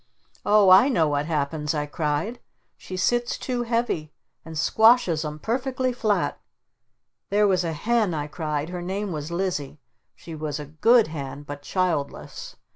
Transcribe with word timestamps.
"Oh, 0.43 0.71
I 0.71 0.89
know 0.89 1.07
what 1.09 1.27
happens!" 1.27 1.75
I 1.75 1.85
cried. 1.85 2.39
"She 2.75 2.97
sits 2.97 3.37
too 3.37 3.61
heavy! 3.61 4.11
And 4.43 4.57
squashes 4.57 5.23
'em 5.23 5.37
perfectly 5.37 5.93
flat! 5.93 6.39
There 7.29 7.47
was 7.47 7.63
a 7.63 7.73
hen," 7.73 8.11
I 8.15 8.25
cried. 8.25 8.69
"Her 8.69 8.81
name 8.81 9.11
was 9.11 9.29
Lizzie! 9.29 9.79
She 10.15 10.33
was 10.33 10.59
a 10.59 10.65
good 10.65 11.09
hen! 11.09 11.43
But 11.43 11.61
childless! 11.61 12.55